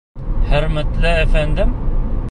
—Хөрмәтле 0.53 1.13
әфәндем! 1.27 1.81